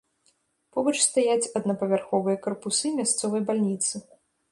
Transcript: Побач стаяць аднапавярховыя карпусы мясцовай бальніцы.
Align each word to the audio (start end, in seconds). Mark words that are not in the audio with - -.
Побач 0.77 0.93
стаяць 1.07 1.51
аднапавярховыя 1.59 2.39
карпусы 2.47 2.87
мясцовай 2.99 3.45
бальніцы. 3.51 3.95